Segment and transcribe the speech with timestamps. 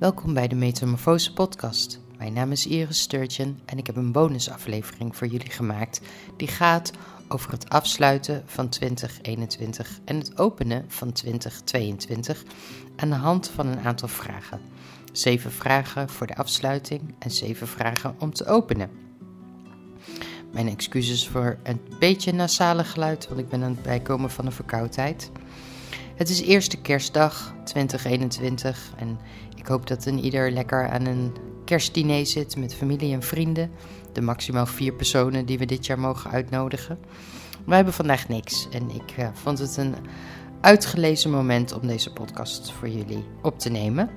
[0.00, 2.00] Welkom bij de Metamorfose podcast.
[2.18, 6.00] Mijn naam is Iris Sturgeon en ik heb een bonusaflevering voor jullie gemaakt
[6.36, 6.92] die gaat
[7.28, 12.42] over het afsluiten van 2021 en het openen van 2022
[12.96, 14.60] aan de hand van een aantal vragen.
[15.12, 18.90] Zeven vragen voor de afsluiting en zeven vragen om te openen.
[20.52, 24.52] Mijn excuses voor een beetje nasale geluid, want ik ben aan het bijkomen van een
[24.52, 25.30] verkoudheid.
[26.20, 29.18] Het is eerste kerstdag 2021 en
[29.56, 33.70] ik hoop dat een ieder lekker aan een kerstdiner zit met familie en vrienden.
[34.12, 36.98] De maximaal vier personen die we dit jaar mogen uitnodigen.
[37.66, 39.94] We hebben vandaag niks en ik uh, vond het een
[40.60, 44.10] uitgelezen moment om deze podcast voor jullie op te nemen.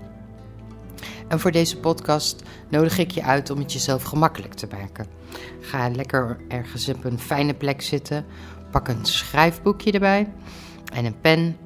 [1.27, 5.07] En voor deze podcast nodig ik je uit om het jezelf gemakkelijk te maken.
[5.59, 8.25] Ga lekker ergens op een fijne plek zitten.
[8.71, 10.33] Pak een schrijfboekje erbij
[10.93, 11.57] en een pen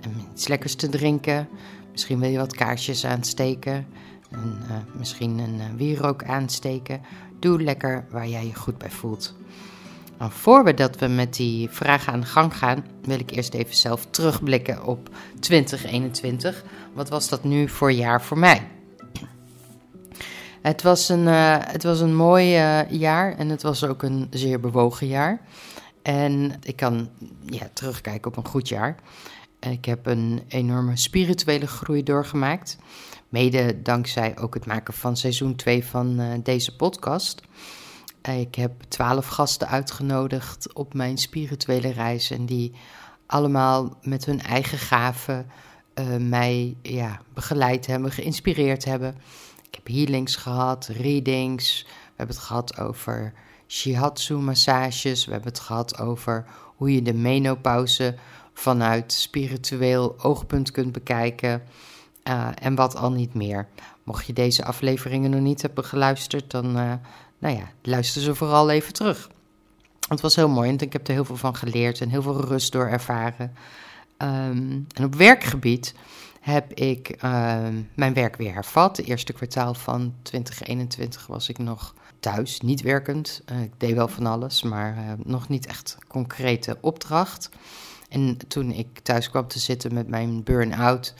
[0.00, 1.48] en iets lekkers te drinken.
[1.92, 3.86] Misschien wil je wat kaarsjes aansteken.
[4.30, 7.00] En, uh, misschien een uh, wierook aansteken.
[7.38, 9.34] Doe lekker waar jij je goed bij voelt.
[10.18, 13.54] Maar voor we dat we met die vragen aan de gang gaan, wil ik eerst
[13.54, 15.08] even zelf terugblikken op
[15.40, 16.64] 2021.
[16.92, 18.68] Wat was dat nu voor jaar voor mij?
[20.62, 22.44] Het was een, uh, het was een mooi
[22.88, 25.40] jaar en het was ook een zeer bewogen jaar.
[26.02, 27.08] En ik kan
[27.46, 28.96] ja, terugkijken op een goed jaar.
[29.70, 32.76] Ik heb een enorme spirituele groei doorgemaakt.
[33.28, 37.40] Mede dankzij ook het maken van seizoen 2 van uh, deze podcast.
[38.22, 42.30] Ik heb twaalf gasten uitgenodigd op mijn spirituele reis.
[42.30, 42.72] En die
[43.26, 45.46] allemaal met hun eigen gaven
[45.94, 49.16] uh, mij ja, begeleid hebben, geïnspireerd hebben.
[49.68, 51.82] Ik heb healings gehad, readings.
[51.86, 53.32] We hebben het gehad over
[53.68, 55.24] shiatsu-massages.
[55.24, 56.46] We hebben het gehad over
[56.76, 58.14] hoe je de menopauze
[58.58, 61.62] vanuit spiritueel oogpunt kunt bekijken.
[62.28, 63.68] Uh, en wat al niet meer.
[64.02, 66.92] Mocht je deze afleveringen nog niet hebben geluisterd, dan uh,
[67.38, 69.30] nou ja, luister ze vooral even terug.
[70.08, 72.40] Het was heel mooi en ik heb er heel veel van geleerd en heel veel
[72.40, 73.54] rust door ervaren.
[74.18, 75.94] Um, en op werkgebied
[76.40, 77.58] heb ik uh,
[77.94, 78.96] mijn werk weer hervat.
[78.96, 83.42] Het eerste kwartaal van 2021 was ik nog thuis, niet werkend.
[83.52, 87.50] Uh, ik deed wel van alles, maar nog niet echt concrete opdracht.
[88.08, 91.14] En toen ik thuis kwam te zitten met mijn burn-out,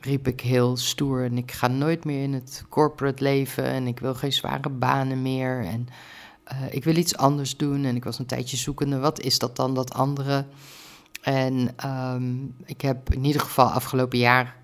[0.00, 3.98] riep ik heel stoer: en ik ga nooit meer in het corporate leven en ik
[3.98, 5.64] wil geen zware banen meer.
[5.64, 5.88] En
[6.52, 7.84] uh, ik wil iets anders doen.
[7.84, 10.46] En ik was een tijdje zoekende: wat is dat dan, dat andere?
[11.22, 14.56] En um, ik heb in ieder geval afgelopen jaar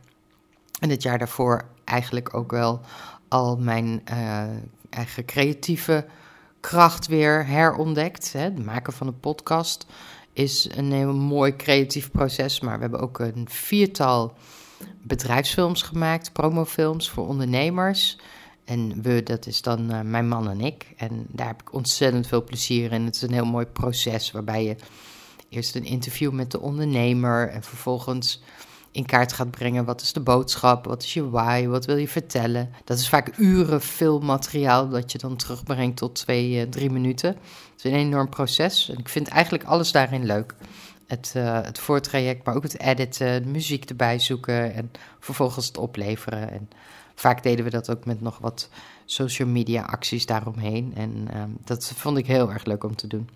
[0.81, 2.81] en het jaar daarvoor eigenlijk ook wel
[3.29, 4.43] al mijn uh,
[4.91, 6.07] eigen creatieve
[6.61, 8.33] kracht weer herontdekt.
[8.33, 8.41] Hè?
[8.41, 9.87] Het maken van een podcast
[10.41, 14.35] is een heel mooi creatief proces, maar we hebben ook een viertal
[15.03, 18.19] bedrijfsfilms gemaakt, promofilms voor ondernemers.
[18.65, 20.87] En we, dat is dan uh, mijn man en ik.
[20.97, 23.05] En daar heb ik ontzettend veel plezier in.
[23.05, 24.77] Het is een heel mooi proces waarbij je
[25.49, 28.43] eerst een interview met de ondernemer en vervolgens
[28.93, 29.85] in kaart gaat brengen.
[29.85, 30.85] Wat is de boodschap?
[30.85, 31.67] Wat is je why?
[31.67, 32.71] Wat wil je vertellen?
[32.85, 37.29] Dat is vaak uren filmmateriaal dat je dan terugbrengt tot twee, uh, drie minuten.
[37.29, 40.55] Het is een enorm proces en ik vind eigenlijk alles daarin leuk.
[41.07, 44.91] Het, uh, het voortraject, maar ook het editen, de muziek erbij zoeken en
[45.21, 46.51] vervolgens het opleveren.
[46.51, 46.71] En
[47.15, 48.69] vaak deden we dat ook met nog wat
[49.05, 50.93] social media acties daaromheen.
[50.97, 53.29] En uh, dat vond ik heel erg leuk om te doen.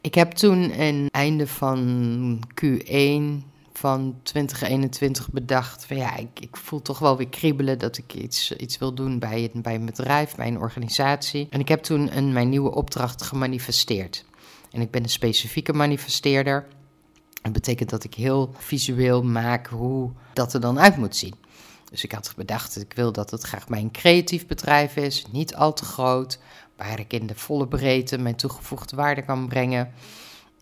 [0.00, 3.44] Ik heb toen een einde van Q1
[3.78, 8.52] van 2021 bedacht van ja, ik, ik, voel toch wel weer kriebelen dat ik iets,
[8.56, 11.46] iets wil doen bij, bij een bedrijf, bij een organisatie.
[11.50, 14.24] En ik heb toen een, mijn nieuwe opdracht gemanifesteerd.
[14.70, 16.66] En ik ben een specifieke manifesteerder.
[17.42, 21.34] Dat betekent dat ik heel visueel maak hoe dat er dan uit moet zien.
[21.90, 25.72] Dus ik had bedacht, ik wil dat het graag mijn creatief bedrijf is, niet al
[25.72, 26.38] te groot,
[26.76, 29.92] waar ik in de volle breedte mijn toegevoegde waarde kan brengen.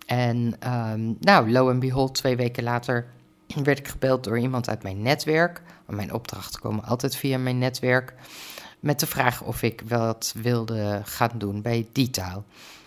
[0.07, 3.07] En um, nou, lo en behold, twee weken later
[3.63, 5.63] werd ik gebeld door iemand uit mijn netwerk.
[5.87, 8.15] Mijn opdrachten komen altijd via mijn netwerk.
[8.81, 12.45] Met de vraag of ik wat wilde gaan doen bij Detail.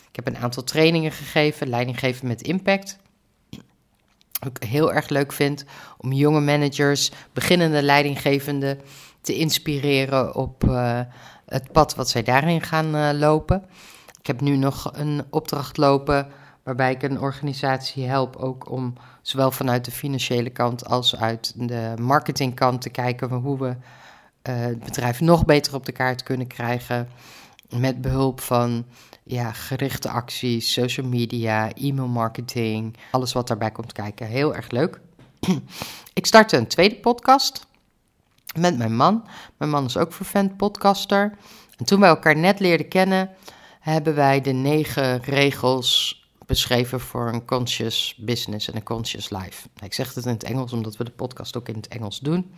[0.10, 2.98] Ik heb een aantal trainingen gegeven, leidinggeven met impact.
[4.40, 5.66] Wat ik heel erg leuk vind
[5.98, 8.82] om jonge managers, beginnende leidinggevenden
[9.22, 11.00] te inspireren op uh,
[11.46, 13.66] het pad wat zij daarin gaan uh, lopen.
[14.20, 16.28] Ik heb nu nog een opdracht lopen
[16.70, 21.94] waarbij ik een organisatie help ook om zowel vanuit de financiële kant als uit de
[22.02, 23.76] marketingkant te kijken hoe we uh,
[24.44, 27.10] het bedrijf nog beter op de kaart kunnen krijgen.
[27.70, 28.86] Met behulp van
[29.24, 34.28] ja, gerichte acties, social media, e-mail marketing, alles wat daarbij komt kijken.
[34.28, 35.00] Heel erg leuk.
[36.14, 37.68] ik startte een tweede podcast.
[38.60, 39.28] met mijn man.
[39.58, 41.38] Mijn man is ook vervent podcaster.
[41.78, 43.30] En toen wij elkaar net leerden kennen,
[43.80, 46.19] hebben wij de negen regels
[46.50, 49.68] beschreven voor een conscious business en een conscious life.
[49.84, 52.52] Ik zeg het in het Engels omdat we de podcast ook in het Engels doen.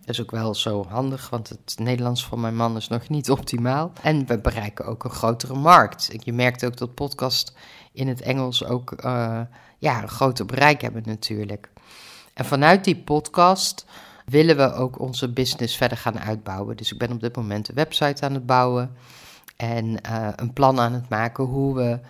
[0.00, 3.30] Dat is ook wel zo handig, want het Nederlands van mijn man is nog niet
[3.30, 3.92] optimaal.
[4.02, 6.10] En we bereiken ook een grotere markt.
[6.18, 7.54] Je merkt ook dat podcast
[7.92, 9.40] in het Engels ook uh,
[9.78, 11.70] ja, een groter bereik hebben natuurlijk.
[12.34, 13.86] En vanuit die podcast
[14.24, 16.76] willen we ook onze business verder gaan uitbouwen.
[16.76, 18.96] Dus ik ben op dit moment een website aan het bouwen
[19.56, 22.00] en uh, een plan aan het maken hoe we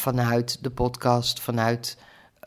[0.00, 1.98] vanuit de podcast, vanuit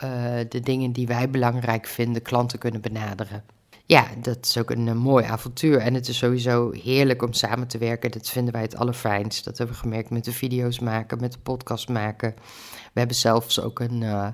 [0.03, 0.09] uh,
[0.49, 3.43] de dingen die wij belangrijk vinden, klanten kunnen benaderen.
[3.85, 5.77] Ja, dat is ook een, een, mooi avontuur.
[5.77, 8.11] En het is sowieso heerlijk om samen te werken.
[8.11, 9.45] Dat vinden wij het allerfijnst.
[9.45, 12.33] Dat hebben we gemerkt met de video's maken, met de podcast maken.
[12.93, 14.27] We hebben zelfs ook een, uh,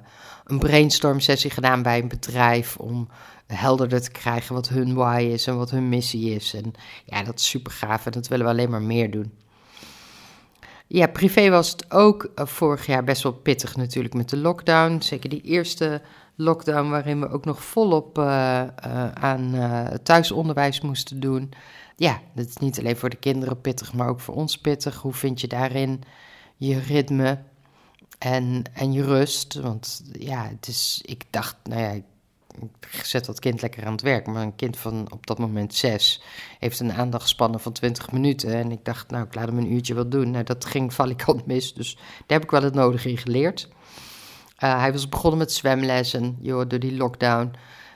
[0.45, 3.09] een brainstorm sessie gedaan bij een bedrijf om
[3.47, 6.53] helderder te krijgen wat hun why is en wat hun missie is.
[6.53, 6.73] En
[7.05, 9.31] ja, dat is super gaaf en dat willen we alleen maar meer doen.
[10.91, 15.01] Ja, privé was het ook uh, vorig jaar best wel pittig natuurlijk met de lockdown.
[15.01, 16.01] Zeker die eerste
[16.35, 19.55] lockdown waarin we ook nog volop uh, uh, aan
[20.03, 21.51] thuisonderwijs moesten doen.
[21.95, 24.95] Ja, dat is niet alleen voor de kinderen pittig, maar ook voor ons pittig.
[24.95, 26.03] Hoe vind je daarin
[26.55, 27.39] je ritme
[28.17, 29.53] en, en je rust?
[29.53, 32.01] Want ja, het is, ik dacht, nou ja,
[33.03, 34.27] zet dat kind lekker aan het werk.
[34.27, 36.21] Maar een kind van op dat moment zes
[36.59, 38.53] heeft een aandachtspannen van 20 minuten.
[38.53, 40.31] En ik dacht, nou, ik laat hem een uurtje wat doen.
[40.31, 41.73] Nou, dat ging valikant mis.
[41.73, 43.69] Dus daar heb ik wel het nodige in geleerd.
[44.63, 47.51] Uh, hij was begonnen met zwemlessen, joh, door die lockdown.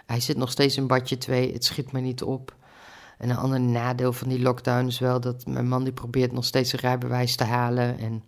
[0.05, 2.55] Hij zit nog steeds in badje 2, het schiet me niet op.
[3.17, 6.45] En een ander nadeel van die lockdown is wel dat mijn man die probeert nog
[6.45, 7.99] steeds een rijbewijs te halen.
[7.99, 8.23] En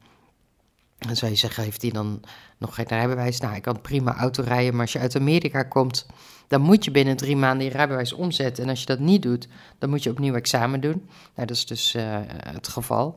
[0.97, 2.21] dan zou je zeggen, heeft hij dan
[2.57, 3.39] nog geen rijbewijs?
[3.39, 6.05] Nou, ik kan prima auto rijden, maar als je uit Amerika komt,
[6.47, 8.63] dan moet je binnen drie maanden je rijbewijs omzetten.
[8.63, 9.47] En als je dat niet doet,
[9.79, 11.09] dan moet je opnieuw examen doen.
[11.35, 13.15] Nou, dat is dus uh, het geval.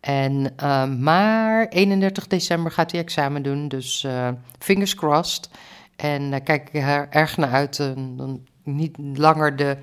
[0.00, 4.28] En, uh, maar 31 december gaat hij examen doen, dus uh,
[4.58, 5.50] fingers crossed.
[5.96, 9.76] En daar kijk ik er erg naar uit, dan niet langer de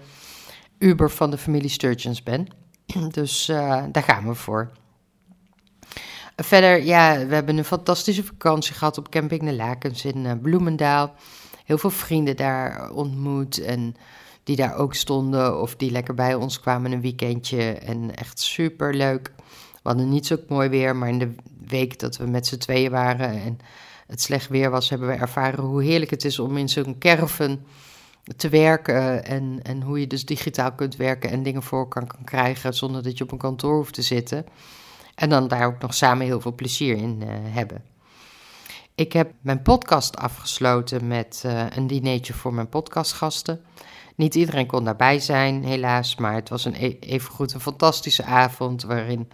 [0.77, 2.47] Uber van de familie Sturgeons ben.
[3.11, 3.45] Dus
[3.91, 4.71] daar gaan we voor.
[6.41, 11.13] Verder, ja, we hebben een fantastische vakantie gehad op Camping de Lakens in uh, Bloemendaal.
[11.65, 13.95] Heel veel vrienden daar ontmoet en
[14.43, 17.71] die daar ook stonden of die lekker bij ons kwamen een weekendje.
[17.71, 19.31] En echt super leuk.
[19.71, 21.35] We hadden niet zo mooi weer, maar in de
[21.67, 23.59] week dat we met z'n tweeën waren en
[24.07, 27.59] het slecht weer was, hebben we ervaren hoe heerlijk het is om in zo'n caravan
[28.37, 29.25] te werken.
[29.25, 33.17] En, en hoe je dus digitaal kunt werken en dingen voor kan krijgen zonder dat
[33.17, 34.45] je op een kantoor hoeft te zitten.
[35.19, 37.83] En dan daar ook nog samen heel veel plezier in uh, hebben.
[38.95, 43.61] Ik heb mijn podcast afgesloten met uh, een dinertje voor mijn podcastgasten.
[44.15, 48.83] Niet iedereen kon daarbij zijn, helaas, maar het was een e evengoed een fantastische avond
[48.83, 49.29] waarin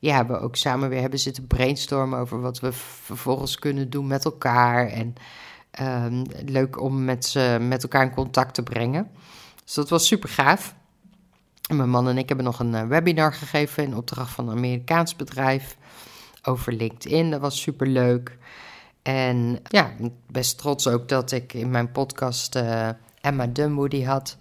[0.00, 4.88] we ook samen weer hebben zitten brainstormen over wat we vervolgens kunnen doen met elkaar.
[4.88, 5.14] En
[5.80, 9.10] um, leuk om met, met elkaar in contact te brengen.
[9.64, 10.74] Dus dat was super gaaf.
[11.74, 15.16] Mijn man en ik hebben nog een eh, webinar gegeven in opdracht van een Amerikaans
[15.16, 15.76] bedrijf
[16.42, 17.30] over LinkedIn.
[17.30, 18.38] Dat was super leuk.
[19.02, 19.90] En ja,
[20.30, 22.88] best trots ook dat ik in mijn podcast uh,
[23.20, 24.36] Emma Dunwoody had.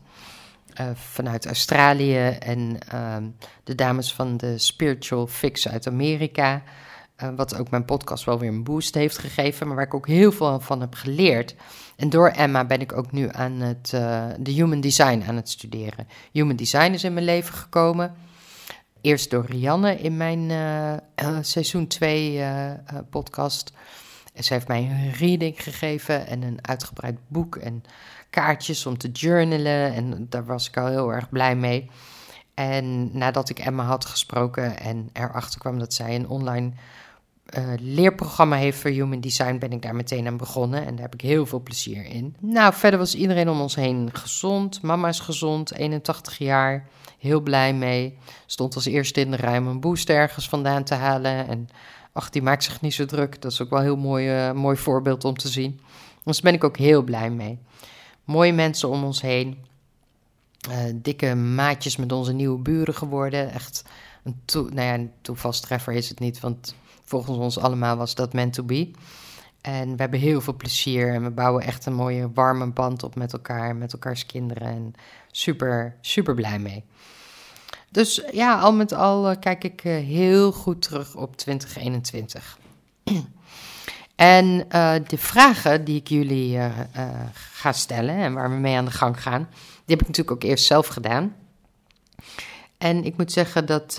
[0.81, 3.15] Uh, vanuit Australië en uh,
[3.63, 6.63] de dames van de Spiritual Fix uit Amerika.
[7.23, 10.07] Uh, wat ook mijn podcast wel weer een boost heeft gegeven, maar waar ik ook
[10.07, 11.55] heel veel van heb geleerd.
[11.95, 15.49] En door Emma ben ik ook nu aan het uh, de Human Design aan het
[15.49, 16.07] studeren.
[16.31, 18.15] Human Design is in mijn leven gekomen.
[19.01, 22.43] Eerst door Rianne in mijn uh, seizoen 2
[23.09, 23.73] podcast.
[24.33, 27.83] En ze heeft mij een reading gegeven en een uitgebreid boek en
[28.29, 29.93] kaartjes om te journalen.
[29.93, 31.89] En daar was ik al heel erg blij mee.
[32.53, 36.71] En nadat ik Emma had gesproken en erachter kwam dat zij een online
[37.57, 40.85] uh, leerprogramma heeft voor Human Design, ben ik daar meteen aan begonnen.
[40.85, 42.35] En daar heb ik heel veel plezier in.
[42.39, 44.81] Nou, verder was iedereen om ons heen gezond.
[44.81, 46.87] Mama is gezond, 81 jaar.
[47.19, 48.17] Heel blij mee.
[48.45, 51.47] Stond als eerste in de om een booster ergens vandaan te halen.
[51.47, 51.69] En
[52.13, 53.41] ach, die maakt zich niet zo druk.
[53.41, 55.79] Dat is ook wel een heel mooi, uh, mooi voorbeeld om te zien.
[56.23, 57.59] Dus daar ben ik ook heel blij mee.
[58.23, 59.57] Mooie mensen om ons heen.
[60.69, 63.51] Uh, dikke maatjes met onze nieuwe buren geworden.
[63.51, 63.83] Echt
[64.23, 68.53] een, to nou ja, toevalstreffer is het niet, want volgens ons allemaal was dat meant
[68.53, 68.91] to be.
[69.61, 73.15] En we hebben heel veel plezier en we bouwen echt een mooie warme band op
[73.15, 74.67] met elkaar, met elkaars kinderen.
[74.67, 74.93] En
[75.31, 76.83] super, super blij mee.
[77.89, 82.57] Dus ja, al met al uh, kijk ik uh, heel goed terug op 2021.
[84.15, 86.59] en uh, de vragen die ik jullie
[87.33, 89.47] ga stellen en waar we mee aan de gang gaan,
[89.85, 91.35] die heb ik natuurlijk ook eerst zelf gedaan.
[92.77, 93.95] En ik moet zeggen dat,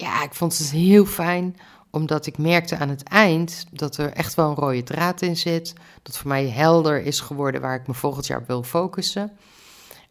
[0.00, 1.56] ja, ik vond het heel fijn,
[1.90, 5.74] omdat ik merkte aan het eind dat er echt wel een rode draad in zit.
[6.02, 9.32] Dat voor mij helder is geworden waar ik me volgend jaar op wil focussen.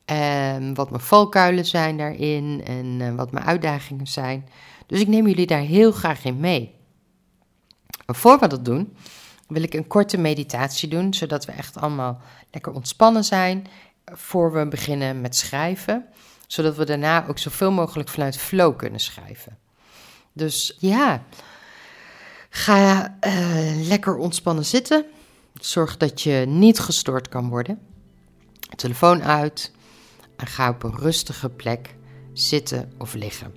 [0.06, 4.50] En wat mijn valkuilen zijn daarin en uh, wat mijn uitdagingen zijn.
[4.88, 6.76] Dus ik neem jullie daar heel graag in mee.
[8.06, 8.96] Maar voor we dat doen,
[9.48, 13.68] wil ik een korte meditatie doen, zodat we echt allemaal lekker ontspannen zijn
[14.06, 16.06] voor we beginnen met schrijven,
[16.48, 19.58] zodat we daarna ook zoveel mogelijk vanuit flow kunnen schrijven.
[20.40, 21.24] Dus ja,
[22.50, 25.06] ga uh, lekker ontspannen zitten.
[25.54, 27.80] Zorg dat je niet gestoord kan worden.
[28.76, 29.72] Telefoon uit
[30.36, 31.96] en ga op een rustige plek
[32.34, 33.54] zitten of liggen.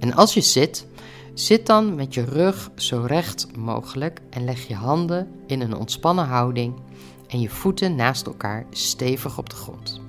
[0.00, 0.86] En als je zit,
[1.34, 6.26] zit dan met je rug zo recht mogelijk en leg je handen in een ontspannen
[6.26, 6.80] houding
[7.26, 10.00] en je voeten naast elkaar stevig op de grond.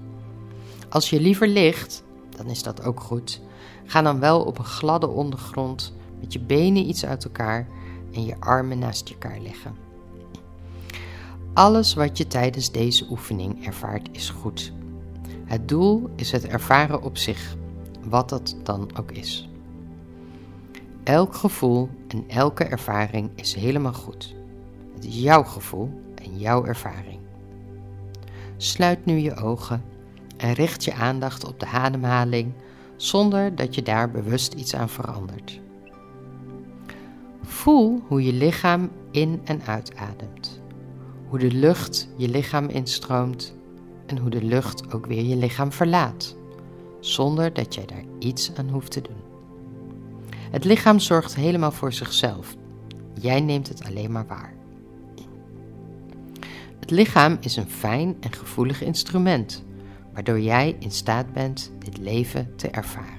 [0.89, 2.03] Als je liever ligt,
[2.38, 3.41] dan is dat ook goed.
[3.86, 7.68] Ga dan wel op een gladde ondergrond met je benen iets uit elkaar
[8.13, 9.75] en je armen naast elkaar leggen.
[11.54, 14.74] Alles wat je tijdens deze oefening ervaart is goed.
[15.46, 17.56] Het doel is het ervaren op zich,
[18.04, 19.50] wat dat dan ook is.
[21.04, 24.36] Elk gevoel en elke ervaring is helemaal goed.
[24.94, 27.20] Het is jouw gevoel en jouw ervaring.
[28.58, 29.84] Sluit nu je ogen
[30.38, 32.54] en richt je aandacht op de ademhaling
[32.96, 35.60] zonder dat je daar bewust iets aan verandert.
[37.44, 40.62] Voel hoe je lichaam in en uitademt,
[41.28, 43.56] hoe de lucht je lichaam instroomt
[44.06, 46.36] en hoe de lucht ook weer je lichaam verlaat,
[47.00, 49.24] zonder dat jij daar iets aan hoeft te doen.
[50.52, 52.56] Het lichaam zorgt helemaal voor zichzelf.
[53.22, 54.54] Jij neemt het alleen maar waar.
[56.80, 59.66] Het lichaam is een fijn en gevoelig instrument,
[60.15, 63.13] waardoor jij in staat bent dit leven te ervaren.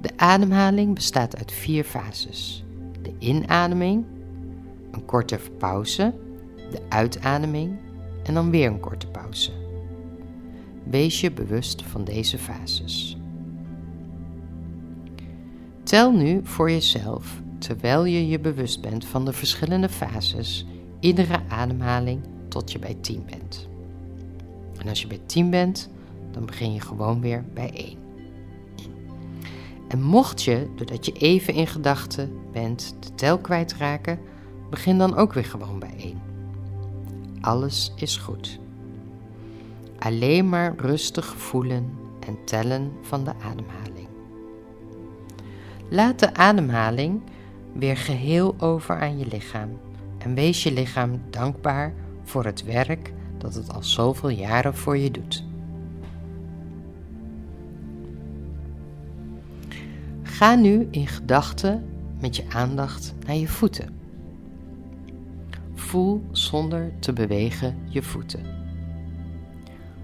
[0.00, 2.64] De ademhaling bestaat uit vier fases:
[3.02, 4.04] de inademing,
[4.90, 6.14] een korte pauze,
[6.70, 7.78] de uitademing
[8.24, 9.50] en dan weer een korte pauze.
[10.84, 13.16] Wees je bewust van deze fases.
[15.82, 20.66] Tel nu voor jezelf, terwijl je je bewust bent van de verschillende fases,
[21.00, 23.68] iedere ademhaling tot je bij 10 bent.
[24.78, 25.88] En als je bij 10 bent,
[26.30, 27.98] dan begin je gewoon weer bij 1.
[29.88, 34.18] En mocht je, doordat je even in gedachten bent, de tel kwijtraken,
[34.70, 36.20] begin dan ook weer gewoon bij 1.
[37.40, 38.58] Alles is goed.
[39.98, 41.90] Alleen maar rustig voelen
[42.26, 44.08] en tellen van de ademhaling.
[45.88, 47.22] Laat de ademhaling
[47.72, 49.78] weer geheel over aan je lichaam
[50.18, 53.12] en wees je lichaam dankbaar voor het werk
[53.46, 55.44] dat het al zoveel jaren voor je doet.
[60.22, 61.84] Ga nu in gedachten
[62.20, 63.94] met je aandacht naar je voeten.
[65.74, 68.42] Voel zonder te bewegen je voeten.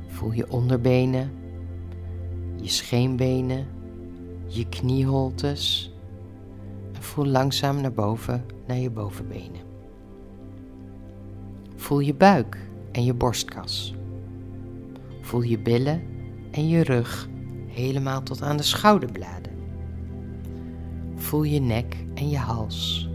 [0.06, 1.30] Voel je onderbenen,
[2.56, 3.66] je scheenbenen,
[4.46, 5.92] je knieholtes
[6.92, 9.60] en voel langzaam naar boven naar je bovenbenen.
[11.76, 13.94] Voel je buik en je borstkas.
[15.20, 16.02] Voel je billen
[16.50, 17.28] en je rug
[17.66, 19.52] helemaal tot aan de schouderbladen.
[21.14, 23.08] Voel je nek en je hals.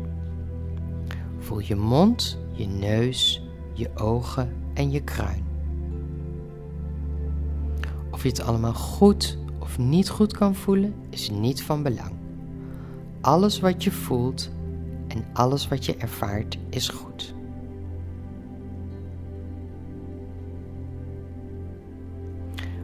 [1.40, 3.44] Voel je mond, je neus,
[3.74, 5.46] je ogen en je kruin.
[8.12, 12.12] Of je het allemaal goed of niet goed kan voelen, is niet van belang.
[13.22, 14.50] Alles wat je voelt
[15.08, 17.36] en alles wat je ervaart is goed.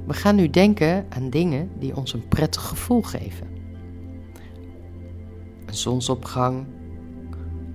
[0.08, 3.48] We gaan nu denken aan dingen die ons een prettig gevoel geven.
[5.66, 6.66] Een zonsopgang,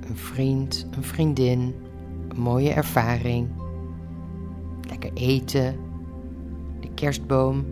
[0.01, 1.75] een vriend, een vriendin,
[2.29, 3.49] een mooie ervaring,
[4.89, 5.77] lekker eten,
[6.81, 7.67] de kerstboom.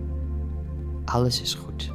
[1.05, 1.95] Alles is goed.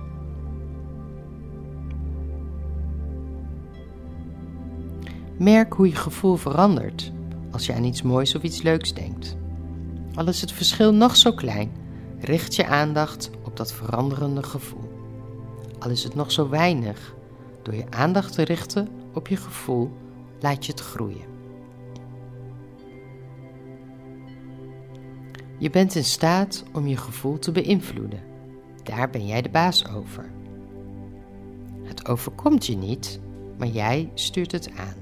[5.37, 7.11] Merk hoe je gevoel verandert
[7.51, 9.37] als je aan iets moois of iets leuks denkt.
[10.15, 11.71] Al is het verschil nog zo klein,
[12.21, 14.91] Richt je aandacht op dat veranderende gevoel.
[15.79, 17.15] Al is het nog zo weinig,
[17.61, 19.91] door je aandacht te richten op je gevoel,
[20.39, 21.29] laat je het groeien.
[25.57, 28.23] Je bent in staat om je gevoel te beïnvloeden.
[28.83, 30.31] Daar ben jij de baas over.
[31.83, 33.19] Het overkomt je niet,
[33.57, 34.95] maar jij stuurt het aan.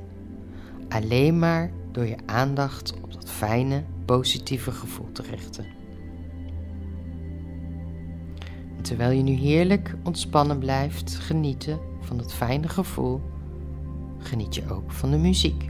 [0.90, 5.79] Alleen maar door je aandacht op dat fijne, positieve gevoel te richten.
[8.80, 13.22] En terwijl je nu heerlijk ontspannen blijft genieten van het fijne gevoel,
[14.18, 15.70] geniet je ook van de muziek.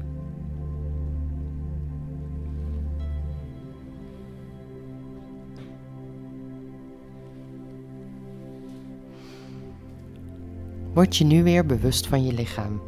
[10.94, 12.82] Word je nu weer bewust van je lichaam.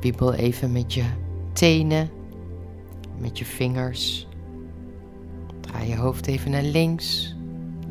[0.00, 1.04] Wiebel even met je
[1.52, 2.10] tenen,
[3.18, 4.28] met je vingers.
[5.60, 7.36] Draai je hoofd even naar links,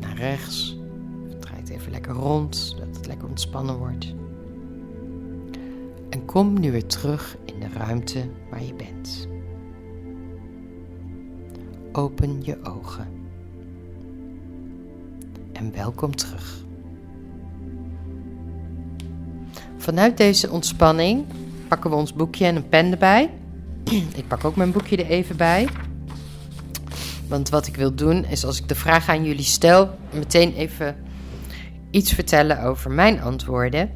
[0.02, 0.76] naar rechts.
[1.40, 4.14] Draai het even lekker rond, zodat het lekker ontspannen wordt.
[6.10, 9.28] En kom nu weer terug in de ruimte waar je bent.
[11.92, 13.08] Open je ogen.
[15.52, 16.64] En welkom terug.
[19.76, 21.24] Vanuit deze ontspanning
[21.68, 23.30] pakken we ons boekje en een pen erbij.
[24.14, 25.68] Ik pak ook mijn boekje er even bij.
[27.32, 30.96] Want wat ik wil doen is als ik de vraag aan jullie stel, meteen even
[31.90, 33.90] iets vertellen over mijn antwoorden.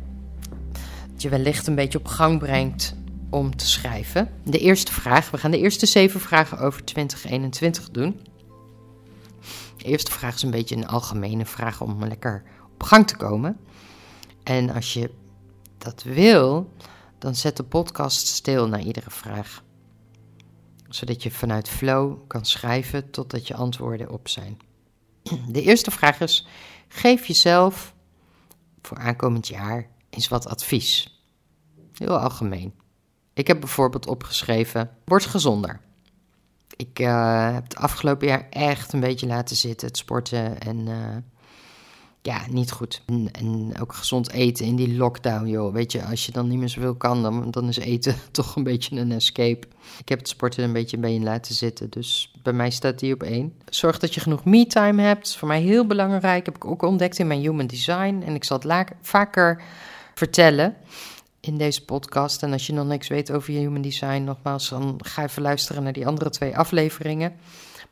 [1.12, 2.94] Dat je wellicht een beetje op gang brengt
[3.30, 4.30] om te schrijven.
[4.44, 8.20] De eerste vraag, we gaan de eerste zeven vragen over 2021 doen.
[9.76, 12.42] De eerste vraag is een beetje een algemene vraag om lekker
[12.74, 13.56] op gang te komen.
[14.42, 15.10] En als je
[15.78, 16.70] dat wil,
[17.18, 19.64] dan zet de podcast stil na iedere vraag.
[20.96, 24.58] Zodat je vanuit flow kan schrijven totdat je antwoorden op zijn.
[25.48, 26.46] De eerste vraag is:
[26.88, 27.94] geef jezelf
[28.82, 31.20] voor aankomend jaar eens wat advies.
[31.92, 32.74] Heel algemeen.
[33.34, 35.80] Ik heb bijvoorbeeld opgeschreven: word gezonder.
[36.76, 41.16] Ik uh, heb het afgelopen jaar echt een beetje laten zitten, het sporten en uh,
[42.26, 43.02] ja, niet goed.
[43.06, 45.72] En, en, ook gezond eten in die lockdown, joh.
[45.72, 48.62] Weet je, als je dan niet meer zoveel kan, dan, dan is eten toch een
[48.62, 49.66] beetje een escape.
[49.98, 53.22] Ik heb het sporten een beetje bij laten zitten, dus bij mij staat die op
[53.22, 53.52] één.
[53.68, 56.46] Zorg dat je genoeg me-time hebt, voor mij heel belangrijk.
[56.46, 58.22] Heb ik ook ontdekt in mijn human design.
[58.26, 59.62] En ik zal het vaker
[60.14, 60.74] vertellen
[61.40, 62.42] in deze podcast.
[62.42, 65.82] En als je nog niks weet over je human design, nogmaals, dan ga even luisteren
[65.82, 67.32] naar die andere twee afleveringen.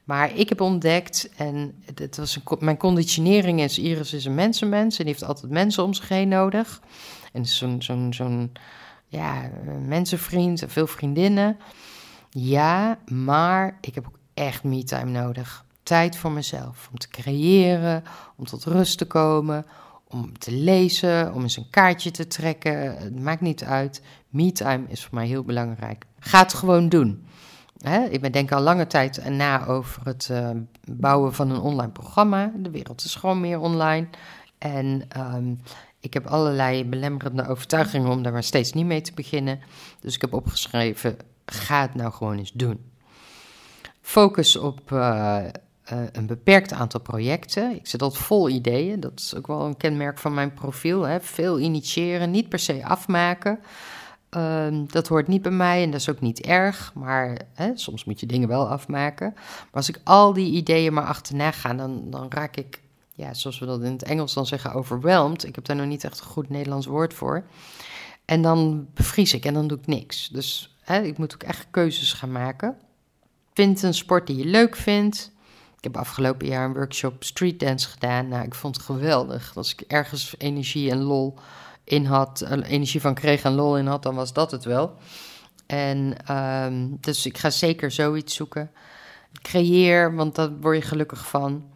[0.04, 4.98] Maar ik heb ontdekt, en het was een, mijn conditionering is, Iris is een mensenmens
[4.98, 6.80] en die heeft altijd mensen om zich heen nodig.
[7.32, 8.52] En zo'n zo'n zo'n
[9.08, 9.50] ja,
[9.86, 11.56] mensenvriend en veel vriendinnen.
[12.30, 15.64] Ja, maar ik heb ook echt me-time nodig.
[15.82, 18.02] Tijd voor mezelf, om te creëren,
[18.36, 19.66] om tot rust te komen,
[20.08, 22.96] om te lezen, om eens een kaartje te trekken.
[22.96, 24.02] Het maakt niet uit.
[24.28, 26.04] Me-time is voor mij heel belangrijk.
[26.18, 27.26] Ga het gewoon doen.
[27.84, 30.50] Hè, ik denk al lange tijd na over het uh,
[30.90, 32.52] bouwen van een online programma.
[32.56, 34.06] De wereld is gewoon meer online.
[34.58, 35.60] En um,
[36.00, 39.60] ik heb allerlei belemmerende overtuigingen om daar maar steeds niet mee te beginnen.
[40.00, 41.16] Dus ik heb opgeschreven:
[41.46, 42.92] ga het nou gewoon eens doen.
[44.00, 44.98] Focus op uh,
[45.92, 47.74] uh, een beperkt aantal projecten.
[47.74, 49.00] Ik zit altijd vol ideeën.
[49.00, 51.02] Dat is ook wel een kenmerk van mijn profiel.
[51.02, 51.20] Hè.
[51.20, 53.58] Veel initiëren, niet per se afmaken.
[54.34, 58.04] Ehm, dat hoort niet bij mij en dat is ook niet erg, maar hè, soms
[58.04, 59.32] moet je dingen wel afmaken.
[59.34, 62.80] Maar als ik al die ideeën maar achterna ga, dan, dan raak ik,
[63.12, 65.44] ja, zoals we dat in het Engels dan zeggen, overwhelmed.
[65.44, 67.44] Ik heb daar nog niet echt een goed Nederlands woord voor.
[68.24, 70.28] En dan bevries ik en dan doe ik niks.
[70.28, 72.76] Dus hè, ik moet ook echt keuzes gaan maken.
[73.52, 75.32] Vind een sport die je leuk vindt.
[75.76, 78.28] Ik heb afgelopen jaar een workshop street dance gedaan.
[78.28, 79.56] Nou, ik vond het geweldig.
[79.56, 81.34] Als ik ergens energie en lol
[81.84, 84.96] in had, energie van kreeg en lol in had, dan was dat het wel.
[85.66, 88.70] En um, dus ik ga zeker zoiets zoeken.
[89.42, 91.70] Creëer, want daar word je gelukkig van.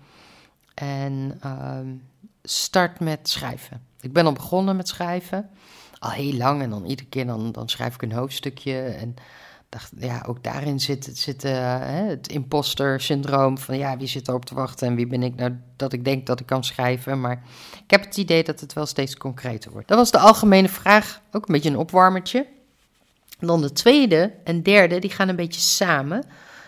[0.75, 2.09] En um,
[2.43, 3.87] start met schrijven.
[4.01, 5.51] Ik ben al begonnen met schrijven.
[5.99, 6.63] Al heel lang.
[6.63, 8.81] En dan iedere keer dan, dan schrijf ik een hoofdstukje.
[8.81, 9.15] En
[9.69, 14.55] dacht, ja, ook daarin zit, zit uh, het imposter-syndroom van ja, wie zit erop te
[14.55, 17.21] wachten en wie ben ik nou dat ik denk dat ik kan schrijven.
[17.21, 17.43] Maar
[17.85, 19.89] ik heb het idee dat het wel steeds concreter wordt.
[19.89, 22.47] Dat was de algemene vraag, ook een beetje een opwarmertje.
[23.39, 26.25] dan de tweede en derde, die gaan een beetje samen,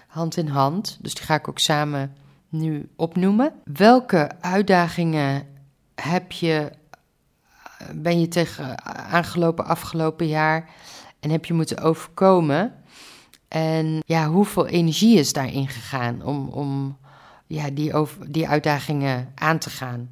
[0.07, 0.99] hand in hand.
[1.01, 2.17] Dus die ga ik ook samen
[2.49, 3.53] nu opnoemen.
[3.65, 5.47] Welke uitdagingen
[5.95, 6.71] heb je,
[7.95, 10.69] ben je tegen aangelopen afgelopen jaar
[11.21, 12.80] en heb je moeten overkomen?
[13.51, 16.99] En ja, hoeveel energie is daarin gegaan om, om
[17.47, 20.11] ja, die, over, die uitdagingen aan te gaan?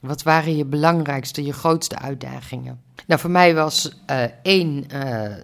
[0.00, 2.80] Wat waren je belangrijkste, je grootste uitdagingen?
[3.06, 5.34] Nou, voor mij was uh, één uh,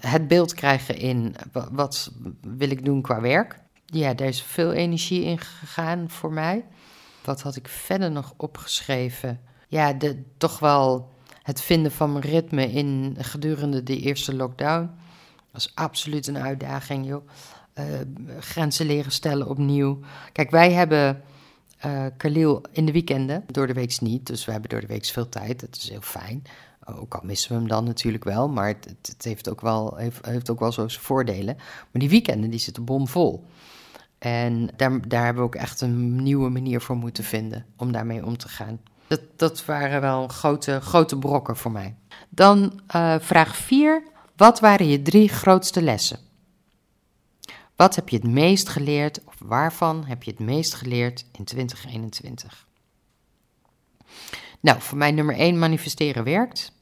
[0.00, 1.34] het beeld krijgen in
[1.72, 3.60] wat wil ik doen qua werk.
[3.86, 6.64] Ja, daar is veel energie in gegaan voor mij.
[7.24, 9.40] Wat had ik verder nog opgeschreven?
[9.68, 14.90] Ja, de, toch wel het vinden van mijn ritme in gedurende de eerste lockdown.
[15.54, 17.28] Is absoluut een uitdaging, joh.
[17.78, 17.84] Uh,
[18.40, 20.00] grenzen leren stellen opnieuw.
[20.32, 21.22] Kijk, wij hebben
[21.86, 23.44] uh, Khalil in de weekenden.
[23.46, 25.60] Door de week niet, dus we hebben door de week veel tijd.
[25.60, 26.42] Dat is heel fijn.
[26.84, 30.26] Ook al missen we hem dan natuurlijk wel, maar het, het heeft, ook wel, heeft,
[30.26, 31.56] heeft ook wel zo zijn voordelen.
[31.56, 33.44] Maar die weekenden die zitten bomvol.
[34.18, 38.24] En daar, daar hebben we ook echt een nieuwe manier voor moeten vinden om daarmee
[38.24, 38.80] om te gaan.
[39.06, 41.94] Dat, dat waren wel grote, grote brokken voor mij.
[42.28, 44.02] Dan uh, vraag 4.
[44.36, 46.18] Wat waren je drie grootste lessen?
[47.76, 52.66] Wat heb je het meest geleerd of waarvan heb je het meest geleerd in 2021?
[54.60, 56.72] Nou, voor mij nummer 1 manifesteren werkt.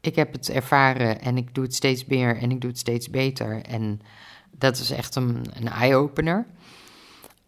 [0.00, 3.10] Ik heb het ervaren en ik doe het steeds meer en ik doe het steeds
[3.10, 3.62] beter.
[3.62, 4.00] En
[4.50, 6.46] dat is echt een, een eye-opener.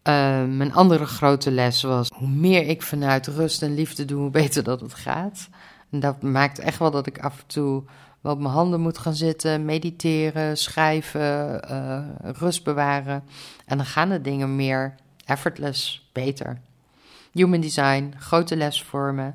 [0.03, 4.29] Uh, mijn andere grote les was: hoe meer ik vanuit rust en liefde doe, hoe
[4.29, 5.49] beter dat het gaat.
[5.91, 7.83] En dat maakt echt wel dat ik af en toe
[8.21, 13.23] wel op mijn handen moet gaan zitten, mediteren, schrijven, uh, rust bewaren.
[13.65, 16.59] En dan gaan de dingen meer effortless, beter.
[17.31, 19.31] Human design, grote les voor me.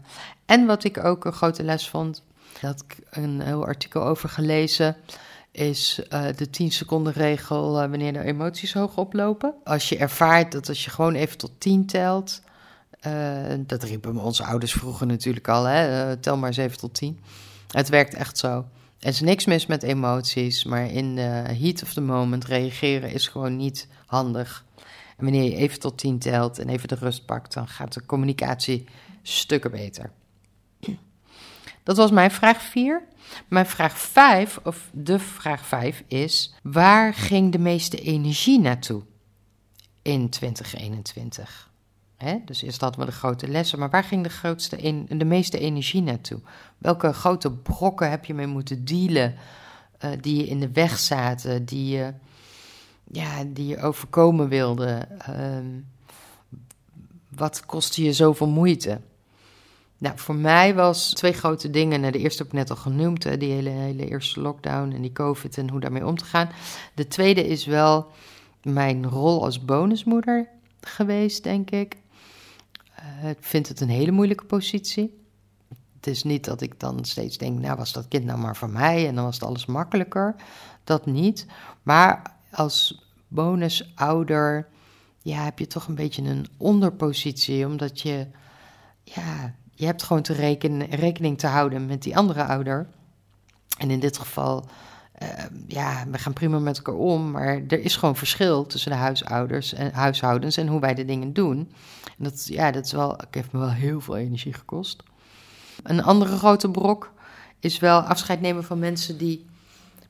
[0.47, 2.23] En wat ik ook een grote les vond,
[2.61, 4.97] dat ik een heel artikel over gelezen
[5.51, 9.55] is uh, de 10 seconden regel uh, wanneer de emoties hoog oplopen.
[9.65, 12.41] Als je ervaart dat als je gewoon even tot 10 telt,
[13.67, 17.21] dat riepen onze ouders vroeger natuurlijk al, hè, tel maar eens even tot 10.
[17.75, 18.67] Het werkt echt zo.
[18.99, 21.21] Er is niks mis met emoties, maar in de
[21.61, 24.65] heat of the moment reageren is gewoon niet handig.
[25.17, 28.07] En wanneer je even tot 10 telt en even de rust pakt, dan gaat de
[28.07, 28.85] communicatie
[29.23, 30.11] stukken beter.
[31.83, 33.03] Dat was mijn vraag 4.
[33.49, 39.03] Mijn vraag 5, of de vraag 5 is: waar ging de meeste energie naartoe
[40.03, 41.73] in 2021?
[42.45, 46.03] Dus eerst hadden we de grote lessen, maar waar ging de, grootste de meeste energie
[46.03, 46.41] naartoe?
[46.79, 49.35] Welke grote brokken heb je mee moeten dealen
[50.05, 52.13] uh, die je in de weg zaten, die je,
[53.05, 55.09] ja, die je overkomen wilde?
[55.29, 55.59] Uh,
[57.29, 59.01] wat kostte je zoveel moeite?
[59.99, 62.01] Nou, voor mij was twee grote dingen.
[62.01, 65.13] Nou, de eerste heb ik net al genoemd, die hele, hele eerste lockdown en die
[65.13, 66.51] COVID en hoe daarmee om te gaan.
[66.95, 68.07] De tweede is wel
[68.63, 70.49] mijn rol als bonusmoeder
[70.81, 71.97] geweest, denk ik.
[73.23, 75.23] Uh, ik vind het een hele moeilijke positie.
[75.97, 78.73] Het is niet dat ik dan steeds denk, nou was dat kind nou maar van
[78.73, 80.35] mij en dan was het alles makkelijker.
[80.85, 81.47] Dat niet.
[81.83, 84.69] Maar als bonusouder,
[85.23, 88.27] ja, heb je toch een beetje een onderpositie, omdat je,
[89.03, 92.89] ja, je hebt gewoon te rekenen, rekening te houden met die andere ouder.
[93.79, 94.65] En in dit geval,
[95.23, 95.29] uh,
[95.67, 99.73] ja, we gaan prima met elkaar om, maar er is gewoon verschil tussen de huisouders
[99.73, 101.73] en huishoudens en hoe wij de dingen doen.
[102.19, 105.03] En dat, ja, dat is wel, heeft me wel heel veel energie gekost.
[105.83, 107.13] Een andere grote brok
[107.61, 109.47] is wel afscheid nemen van mensen die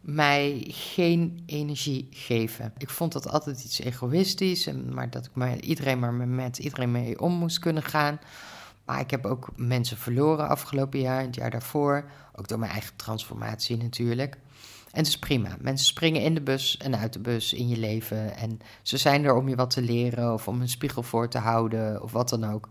[0.01, 2.73] mij geen energie geven.
[2.79, 7.21] Ik vond dat altijd iets egoïstisch, maar dat ik maar iedereen maar met iedereen mee
[7.21, 8.19] om moest kunnen gaan.
[8.85, 12.05] Maar ik heb ook mensen verloren afgelopen jaar, het jaar daarvoor.
[12.35, 14.37] Ook door mijn eigen transformatie natuurlijk.
[14.95, 15.57] En het is prima.
[15.61, 18.37] Mensen springen in de bus en uit de bus in je leven.
[18.37, 21.39] En ze zijn er om je wat te leren of om een spiegel voor te
[21.39, 22.69] houden of wat dan ook.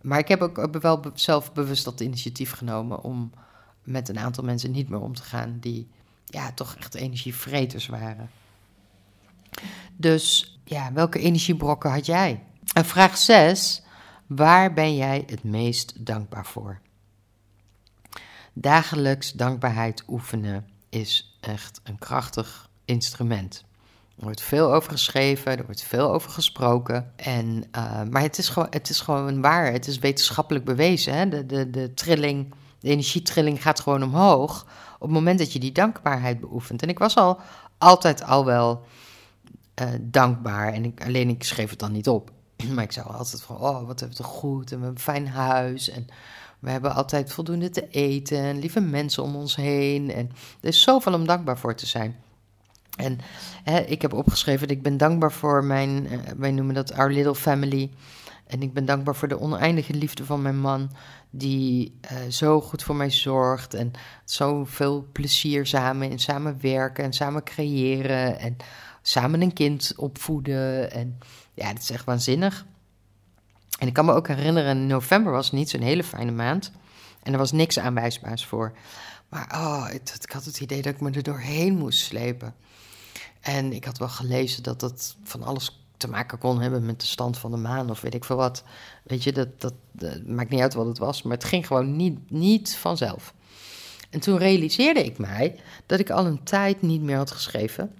[0.00, 3.32] Maar ik heb ook wel zelf bewust dat initiatief genomen om
[3.82, 5.88] met een aantal mensen niet meer om te gaan die
[6.24, 8.30] ja, toch echt energievreters waren.
[9.96, 12.42] Dus ja, welke energiebrokken had jij?
[12.72, 13.82] En vraag 6.
[14.26, 16.80] Waar ben jij het meest dankbaar voor?
[18.52, 23.64] Dagelijks dankbaarheid oefenen is echt een krachtig instrument.
[24.16, 27.12] Er wordt veel over geschreven, er wordt veel over gesproken.
[27.16, 31.14] En, uh, maar het is, gewoon, het is gewoon waar, het is wetenschappelijk bewezen.
[31.14, 31.28] Hè?
[31.28, 35.72] De, de, de trilling, de energietrilling gaat gewoon omhoog op het moment dat je die
[35.72, 36.82] dankbaarheid beoefent.
[36.82, 37.40] En ik was al
[37.78, 38.84] altijd al wel
[39.82, 42.30] uh, dankbaar, en ik, alleen ik schreef het dan niet op.
[42.74, 45.12] Maar ik zou altijd van, oh, wat hebben we toch goed en we hebben een
[45.12, 46.06] fijn huis en
[46.60, 50.12] we hebben altijd voldoende te eten en lieve mensen om ons heen.
[50.12, 52.16] En er is zoveel om dankbaar voor te zijn.
[52.96, 53.18] En
[53.64, 57.12] hè, ik heb opgeschreven dat ik ben dankbaar voor mijn, uh, wij noemen dat Our
[57.12, 57.90] Little Family.
[58.46, 60.90] En ik ben dankbaar voor de oneindige liefde van mijn man,
[61.30, 63.74] die uh, zo goed voor mij zorgt.
[63.74, 63.92] En
[64.24, 68.38] zoveel plezier samen in samen werken en samen creëren.
[68.38, 68.56] En
[69.02, 70.92] samen een kind opvoeden.
[70.92, 71.18] En
[71.54, 72.66] ja, dat is echt waanzinnig.
[73.80, 76.72] En ik kan me ook herinneren, november was niet zo'n hele fijne maand.
[77.22, 78.72] En er was niks aanwijsbaars voor.
[79.28, 82.54] Maar oh, het, ik had het idee dat ik me er doorheen moest slepen.
[83.40, 87.06] En ik had wel gelezen dat dat van alles te maken kon hebben met de
[87.06, 88.64] stand van de maan of weet ik veel wat.
[89.04, 91.96] Weet je, dat, dat, dat maakt niet uit wat het was, maar het ging gewoon
[91.96, 93.34] niet, niet vanzelf.
[94.10, 97.94] En toen realiseerde ik mij dat ik al een tijd niet meer had geschreven.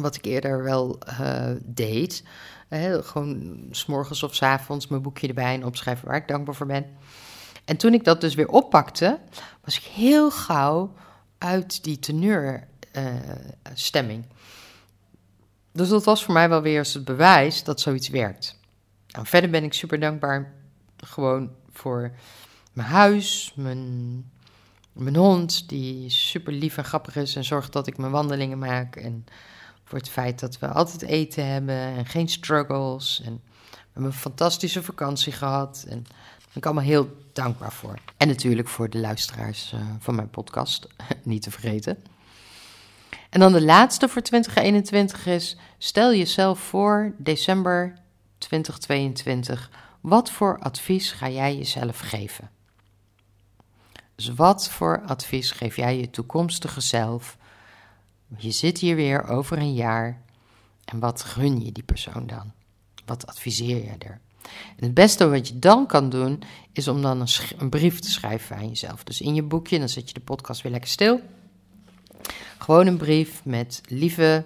[0.00, 2.22] Wat ik eerder wel uh, deed.
[3.02, 6.86] Gewoon s'morgens of s avonds mijn boekje erbij en opschrijven waar ik dankbaar voor ben.
[7.64, 9.18] En toen ik dat dus weer oppakte,
[9.64, 10.94] was ik heel gauw
[11.38, 14.24] uit die teneurstemming.
[14.24, 14.30] Uh,
[15.72, 18.58] dus dat was voor mij wel weer eens het bewijs dat zoiets werkt.
[19.08, 20.52] Nou, verder ben ik super dankbaar
[20.96, 22.12] gewoon voor
[22.72, 24.24] mijn huis, mijn,
[24.92, 28.96] mijn hond, die super lief en grappig is en zorgt dat ik mijn wandelingen maak.
[28.96, 29.24] En
[29.90, 33.22] voor het feit dat we altijd eten hebben en geen struggles.
[33.24, 35.84] En we hebben een fantastische vakantie gehad.
[35.88, 37.98] En daar ben ik allemaal heel dankbaar voor.
[38.16, 40.86] En natuurlijk voor de luisteraars uh, van mijn podcast,
[41.22, 42.04] niet te vergeten.
[43.30, 47.98] En dan de laatste voor 2021 is: stel jezelf voor december
[48.38, 49.70] 2022.
[50.00, 52.50] Wat voor advies ga jij jezelf geven?
[54.14, 57.38] Dus wat voor advies geef jij je toekomstige zelf?
[58.36, 60.22] Je zit hier weer over een jaar.
[60.84, 62.52] En wat gun je die persoon dan?
[63.04, 64.20] Wat adviseer je er?
[64.76, 68.10] En het beste wat je dan kan doen, is om dan een, een brief te
[68.10, 69.04] schrijven aan jezelf.
[69.04, 71.20] Dus in je boekje, dan zet je de podcast weer lekker stil.
[72.58, 74.44] Gewoon een brief met lieve,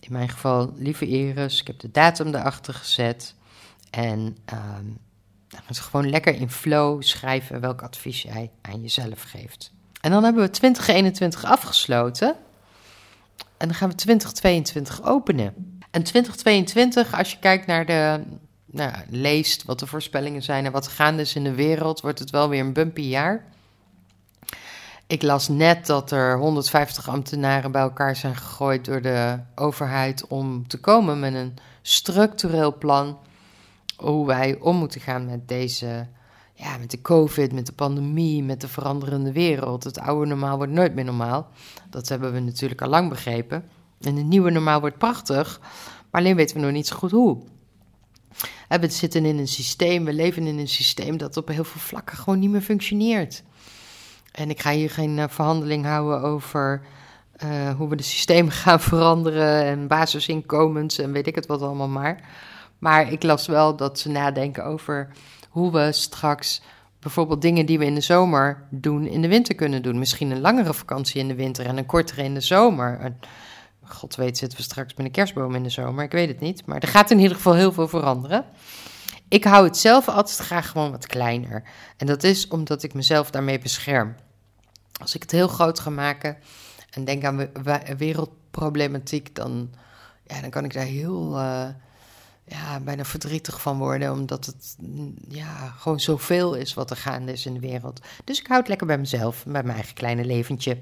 [0.00, 1.60] in mijn geval lieve Iris.
[1.60, 3.34] Ik heb de datum erachter gezet.
[3.90, 4.98] En um,
[5.48, 9.72] dan gewoon lekker in flow schrijven welk advies jij aan jezelf geeft.
[10.00, 12.36] En dan hebben we 2021 afgesloten.
[13.58, 15.78] En dan gaan we 2022 openen.
[15.90, 18.20] En 2022, als je kijkt naar de.
[18.70, 22.30] Nou, leest wat de voorspellingen zijn en wat gaande is in de wereld, wordt het
[22.30, 23.44] wel weer een bumpy jaar.
[25.06, 30.66] Ik las net dat er 150 ambtenaren bij elkaar zijn gegooid door de overheid om
[30.66, 33.18] te komen met een structureel plan
[33.96, 36.06] hoe wij om moeten gaan met deze,
[36.58, 39.84] ja, met de COVID, met de pandemie, met de veranderende wereld.
[39.84, 41.48] Het oude normaal wordt nooit meer normaal.
[41.90, 43.64] Dat hebben we natuurlijk al lang begrepen.
[44.00, 45.60] En het nieuwe normaal wordt prachtig,
[46.10, 47.38] maar alleen weten we nog niet zo goed hoe.
[48.68, 52.16] We zitten in een systeem, we leven in een systeem dat op heel veel vlakken
[52.16, 53.42] gewoon niet meer functioneert.
[54.32, 56.82] En ik ga hier geen uh, verhandeling houden over
[57.44, 61.88] uh, hoe we de systemen gaan veranderen en basisinkomens en weet ik het wat allemaal
[61.88, 62.28] maar.
[62.78, 65.08] Maar ik las wel dat ze nadenken over
[65.48, 66.62] hoe we straks
[66.98, 69.98] bijvoorbeeld dingen die we in de zomer doen, in de winter kunnen doen.
[69.98, 73.14] Misschien een langere vakantie in de winter en een kortere in de zomer.
[73.84, 76.04] God weet, zitten we straks met een kerstboom in de zomer.
[76.04, 76.66] Ik weet het niet.
[76.66, 78.44] Maar er gaat in ieder geval heel veel veranderen.
[79.28, 81.62] Ik hou het zelf altijd graag gewoon wat kleiner.
[81.96, 84.14] En dat is omdat ik mezelf daarmee bescherm.
[85.00, 86.36] Als ik het heel groot ga maken
[86.90, 87.50] en denk aan
[87.96, 89.70] wereldproblematiek, dan,
[90.26, 91.38] ja, dan kan ik daar heel.
[91.38, 91.68] Uh,
[92.48, 94.76] ja, bijna verdrietig van worden, omdat het
[95.28, 98.00] ja, gewoon zoveel is wat er gaande is in de wereld.
[98.24, 100.78] Dus ik houd het lekker bij mezelf, bij mijn eigen kleine leventje.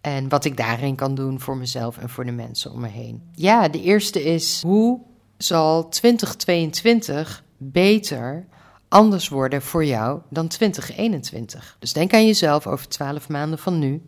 [0.00, 3.22] En wat ik daarin kan doen voor mezelf en voor de mensen om me heen.
[3.34, 5.00] Ja, de eerste is: hoe
[5.36, 8.46] zal 2022 beter
[8.88, 11.76] anders worden voor jou dan 2021?
[11.78, 14.02] Dus denk aan jezelf over 12 maanden van nu.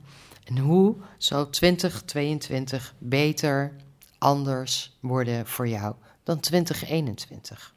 [0.44, 3.76] En hoe zal 2022 beter
[4.18, 7.74] anders worden voor jou dan 2021.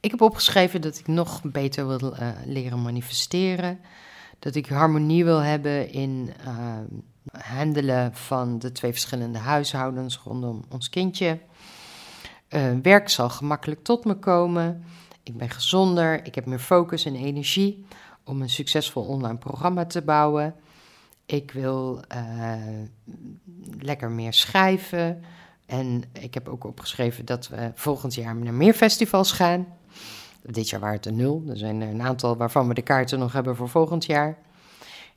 [0.00, 3.80] Ik heb opgeschreven dat ik nog beter wil uh, leren manifesteren.
[4.38, 6.78] Dat ik harmonie wil hebben in uh,
[7.42, 11.38] handelen van de twee verschillende huishoudens rondom ons kindje.
[12.48, 14.84] Uh, werk zal gemakkelijk tot me komen.
[15.22, 16.26] Ik ben gezonder.
[16.26, 17.86] Ik heb meer focus en energie
[18.24, 20.54] om een succesvol online programma te bouwen.
[21.26, 22.00] Ik wil
[23.78, 25.24] lekker meer schrijven.
[25.70, 29.66] En ik heb ook opgeschreven dat we volgend jaar naar meer festivals gaan.
[30.42, 31.44] Dit jaar waren het er nul.
[31.48, 34.38] Er zijn een aantal waarvan we de kaarten nog hebben voor volgend jaar.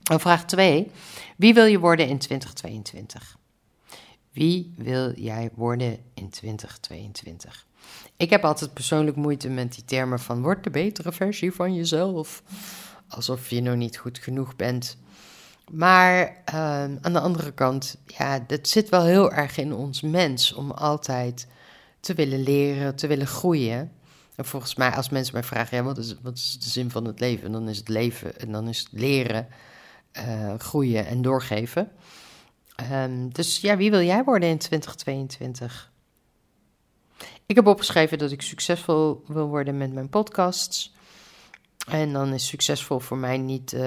[0.04, 0.92] En vraag 2.
[1.38, 3.38] Wie wil je worden in 2022?
[4.32, 7.66] Wie wil jij worden in 2022?
[8.18, 12.44] Ik heb altijd persoonlijk moeite met die termen van word de betere versie van jezelf.
[13.08, 14.98] Alsof je nog niet goed genoeg bent.
[15.72, 20.54] Maar ehm, aan de andere kant, ja, het zit wel heel erg in ons mens
[20.54, 21.48] om altijd
[22.00, 23.92] te willen leren, te willen groeien.
[24.36, 27.06] En volgens mij, als mensen mij vragen, ja, wat, is, wat is de zin van
[27.06, 27.52] het leven?
[27.52, 29.48] Dan is het leven en dan is het leren,
[30.18, 31.92] uh, groeien en doorgeven.
[32.92, 35.92] Um, dus ja, wie wil jij worden in 2022?
[37.46, 40.93] Ik heb opgeschreven dat ik succesvol wil worden met mijn podcasts.
[41.88, 43.82] En dan is succesvol voor mij niet, uh,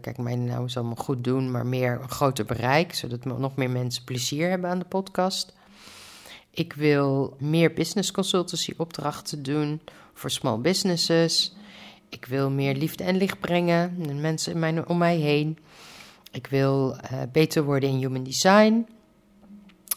[0.00, 3.70] kijk, mij nou is allemaal goed doen, maar meer een groter bereik, zodat nog meer
[3.70, 5.54] mensen plezier hebben aan de podcast.
[6.50, 9.80] Ik wil meer business consultancy opdrachten doen
[10.14, 11.54] voor small businesses.
[12.08, 15.58] Ik wil meer liefde en licht brengen en mensen in mijn, om mij heen.
[16.32, 18.86] Ik wil uh, beter worden in human design.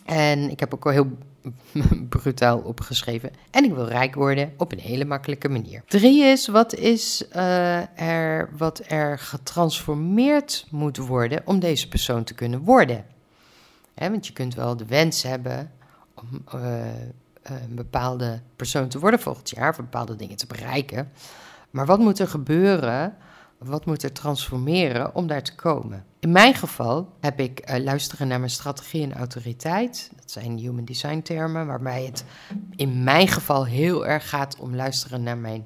[0.05, 1.17] En ik heb ook al heel
[2.09, 3.31] brutaal opgeschreven.
[3.51, 5.83] En ik wil rijk worden op een hele makkelijke manier.
[5.87, 12.33] Drie is, wat is uh, er wat er getransformeerd moet worden om deze persoon te
[12.33, 13.05] kunnen worden?
[13.95, 15.71] Want je kunt wel de wens hebben
[16.13, 16.61] om uh,
[17.43, 21.11] een bepaalde persoon te worden volgend jaar, of bepaalde dingen te bereiken.
[21.69, 23.17] Maar wat moet er gebeuren?
[23.59, 26.05] Wat moet er transformeren om daar te komen?
[26.19, 30.11] In mijn geval heb ik uh, luisteren naar mijn strategie en autoriteit.
[30.15, 32.25] Dat zijn human design termen, waarbij het
[32.75, 35.65] in mijn geval heel erg gaat om luisteren naar mijn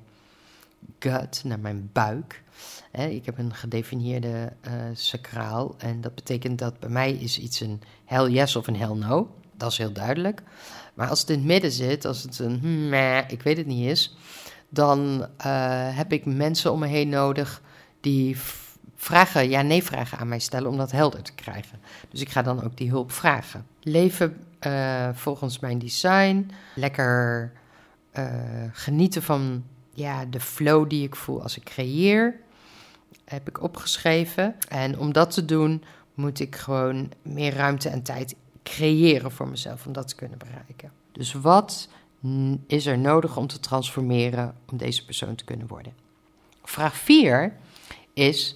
[0.99, 2.43] gut, naar mijn buik.
[2.91, 7.81] ik heb een gedefinieerde uh, sacraal en dat betekent dat bij mij is iets een
[8.05, 9.35] hell yes of een hell no.
[9.57, 10.41] Dat is heel duidelijk.
[10.93, 12.93] Maar als het in het midden zit, als het een hmm,
[13.27, 14.15] ik weet het niet is,
[14.69, 17.61] dan uh, heb ik mensen om me heen nodig
[18.03, 18.37] die
[18.95, 21.79] vragen, ja-nee vragen aan mij stellen om dat helder te krijgen.
[22.09, 23.65] Dus ik ga dan ook die hulp vragen.
[23.81, 27.51] Leven uh, volgens mijn design, lekker
[28.17, 28.25] uh,
[28.71, 29.63] genieten van
[29.93, 32.39] ja, de flow die ik voel als ik creëer,
[33.25, 34.55] heb ik opgeschreven.
[34.67, 39.85] En om dat te doen moet ik gewoon meer ruimte en tijd creëren voor mezelf
[39.85, 40.91] om dat te kunnen bereiken.
[41.11, 41.87] Dus wat
[42.67, 45.93] is er nodig om te transformeren om deze persoon te kunnen worden?
[46.63, 47.53] Vraag 4
[48.13, 48.55] is: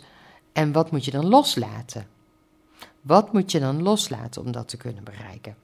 [0.53, 2.07] en wat moet je dan loslaten?
[3.01, 5.55] Wat moet je dan loslaten om dat te kunnen bereiken?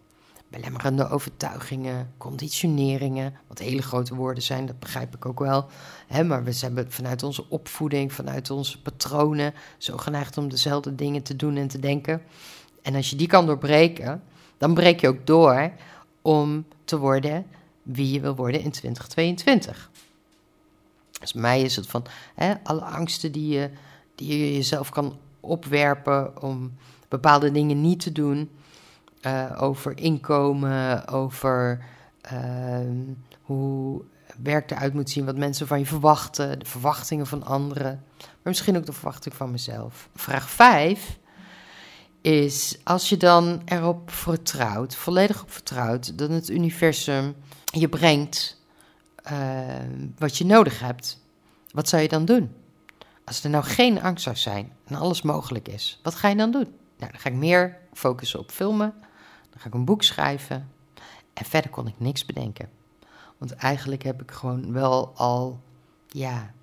[0.47, 5.65] Belemmerende overtuigingen, conditioneringen, wat hele grote woorden zijn, dat begrijp ik ook wel.
[6.08, 11.23] Hè, maar we hebben vanuit onze opvoeding, vanuit onze patronen, zo geneigd om dezelfde dingen
[11.23, 12.21] te doen en te denken.
[12.82, 14.23] En als je die kan doorbreken,
[14.58, 15.71] dan breek je ook door
[16.21, 17.45] om te worden
[17.84, 19.91] wie je wil worden in 2022.
[21.23, 22.05] Dus mij is het van
[22.36, 23.69] hè, alle angsten die je,
[24.15, 26.73] die je jezelf kan opwerpen om
[27.07, 28.49] bepaalde dingen niet te doen.
[29.21, 31.86] Uh, over inkomen, over
[32.33, 32.79] uh,
[33.41, 34.01] hoe
[34.41, 38.77] werk eruit moet zien, wat mensen van je verwachten, de verwachtingen van anderen, maar misschien
[38.77, 40.09] ook de verwachting van mezelf.
[40.15, 41.19] Vraag 5
[42.21, 48.62] is als je dan erop vertrouwt, volledig op vertrouwt, dat het universum je brengt
[49.31, 49.65] uh,
[50.17, 51.21] wat je nodig hebt,
[51.71, 52.55] wat zou je dan doen?
[53.25, 56.51] Als er nou geen angst zou zijn en alles mogelijk is, wat ga je dan
[56.51, 56.67] doen?
[56.97, 58.93] Nou, dan ga ik meer focussen op filmen,
[59.49, 60.69] dan ga ik een boek schrijven
[61.33, 62.69] en verder kon ik niks bedenken.
[63.38, 65.59] Want eigenlijk heb ik gewoon wel al,
[66.07, 66.53] ja,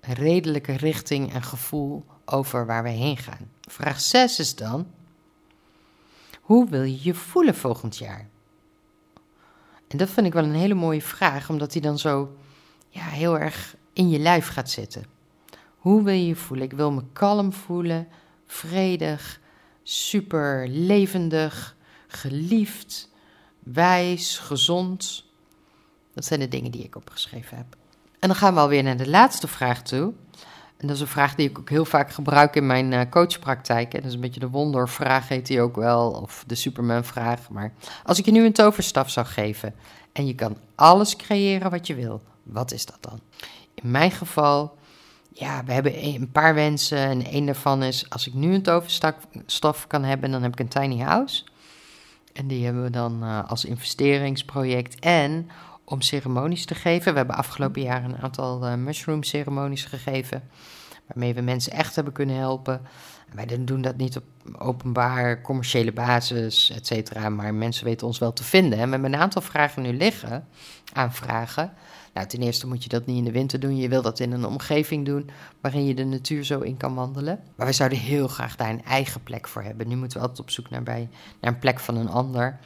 [0.00, 3.50] een redelijke richting en gevoel over waar we heen gaan.
[3.60, 4.86] Vraag 6 is dan,
[6.40, 8.28] hoe wil je je voelen volgend jaar?
[9.88, 12.36] En dat vind ik wel een hele mooie vraag, omdat die dan zo
[12.88, 15.04] ja, heel erg in je lijf gaat zitten.
[15.76, 16.66] Hoe wil je je voelen?
[16.66, 18.08] Ik wil me kalm voelen,
[18.46, 19.40] vredig,
[19.82, 23.10] super levendig, geliefd,
[23.58, 25.24] wijs, gezond.
[26.14, 27.76] Dat zijn de dingen die ik opgeschreven heb.
[28.18, 30.12] En dan gaan we alweer naar de laatste vraag toe.
[30.78, 33.94] En dat is een vraag die ik ook heel vaak gebruik in mijn uh, coachpraktijk.
[33.94, 36.10] En dat is een beetje de wondervraag, heet die ook wel.
[36.10, 37.50] Of de Superman-vraag.
[37.50, 37.72] Maar
[38.04, 39.74] als ik je nu een toverstaf zou geven.
[40.12, 43.20] en je kan alles creëren wat je wil, wat is dat dan?
[43.74, 44.76] In mijn geval,
[45.32, 46.98] ja, we hebben een paar wensen.
[46.98, 50.68] En één daarvan is: als ik nu een toverstaf kan hebben, dan heb ik een
[50.68, 51.44] tiny house.
[52.32, 54.98] En die hebben we dan uh, als investeringsproject.
[54.98, 55.50] En
[55.88, 57.12] om ceremonies te geven.
[57.12, 60.42] We hebben afgelopen jaar een aantal uh, mushroom ceremonies gegeven.
[61.06, 62.80] Waarmee we mensen echt hebben kunnen helpen.
[63.34, 64.24] wij doen dat niet op
[64.58, 67.28] openbaar, commerciële basis, et cetera.
[67.28, 68.78] Maar mensen weten ons wel te vinden.
[68.78, 70.48] En we hebben een aantal vragen nu liggen,
[70.92, 71.72] aanvragen.
[72.14, 73.76] Nou, ten eerste moet je dat niet in de winter doen.
[73.76, 77.40] Je wil dat in een omgeving doen waarin je de natuur zo in kan wandelen.
[77.56, 79.88] Maar we zouden heel graag daar een eigen plek voor hebben.
[79.88, 81.08] Nu moeten we altijd op zoek naar, bij,
[81.40, 82.58] naar een plek van een ander.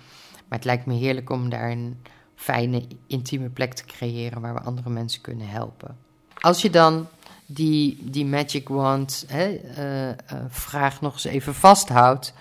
[0.48, 1.96] Maar het lijkt me heerlijk om daar een
[2.42, 5.96] fijne, intieme plek te creëren waar we andere mensen kunnen helpen.
[6.40, 7.06] Als je dan
[7.46, 10.14] die, die Magic Wand hè, uh, uh,
[10.48, 12.32] vraag nog eens even vasthoudt,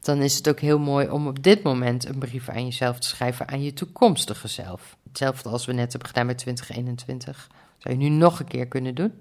[0.00, 3.08] dan is het ook heel mooi om op dit moment een brief aan jezelf te
[3.08, 4.96] schrijven aan je toekomstige zelf.
[5.08, 7.50] Hetzelfde als we net hebben gedaan met 2021.
[7.78, 9.12] Zou je nu nog een keer kunnen doen.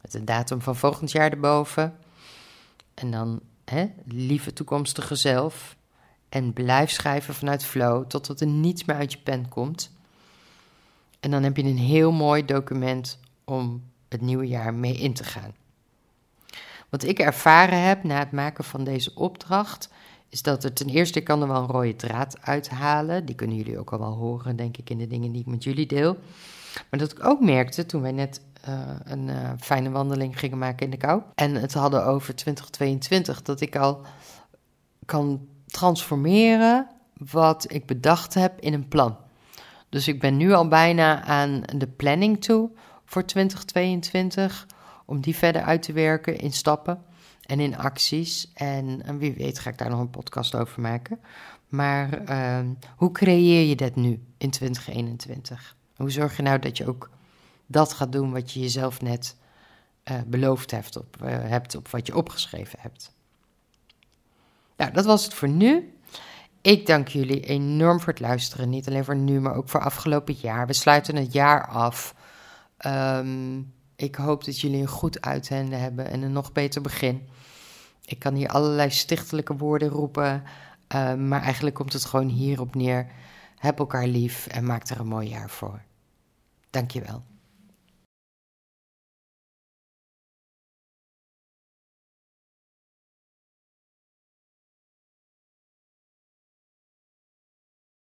[0.00, 1.94] Met de datum van volgend jaar erboven.
[2.94, 5.76] En dan, hè, lieve toekomstige zelf,
[6.32, 9.90] en blijf schrijven vanuit flow totdat er niets meer uit je pen komt.
[11.20, 15.24] En dan heb je een heel mooi document om het nieuwe jaar mee in te
[15.24, 15.54] gaan.
[16.88, 19.88] Wat ik ervaren heb na het maken van deze opdracht,
[20.28, 23.24] is dat er ten eerste, ik kan er wel een rode draad uithalen.
[23.24, 25.64] Die kunnen jullie ook al wel horen, denk ik, in de dingen die ik met
[25.64, 26.18] jullie deel.
[26.90, 30.84] Maar dat ik ook merkte toen wij net uh, een uh, fijne wandeling gingen maken
[30.84, 31.22] in de kou.
[31.34, 34.00] En het hadden over 2022, dat ik al
[35.04, 39.16] kan transformeren wat ik bedacht heb in een plan.
[39.88, 42.70] Dus ik ben nu al bijna aan de planning toe
[43.04, 44.66] voor 2022.
[45.04, 47.02] Om die verder uit te werken in stappen
[47.42, 48.50] en in acties.
[48.54, 51.20] En, en wie weet ga ik daar nog een podcast over maken.
[51.68, 52.66] Maar ehm,
[52.96, 55.76] hoe creëer je dat nu in 2021?
[55.96, 57.10] Hoe zorg je nou dat je ook
[57.66, 59.36] dat gaat doen wat je jezelf net
[60.10, 63.12] uh, beloofd hebt op, uh, hebt op wat je opgeschreven hebt?
[64.76, 65.96] Nou, dat was het voor nu.
[66.60, 68.68] Ik dank jullie enorm voor het luisteren.
[68.68, 70.66] Niet alleen voor nu, maar ook voor afgelopen jaar.
[70.66, 72.14] We sluiten het jaar af.
[72.86, 77.28] Um, ik hoop dat jullie een goed uiteinde hebben en een nog beter begin.
[78.04, 80.42] Ik kan hier allerlei stichtelijke woorden roepen,
[80.94, 83.06] uh, maar eigenlijk komt het gewoon hierop neer.
[83.58, 85.82] Heb elkaar lief en maak er een mooi jaar voor.
[86.70, 87.22] Dankjewel.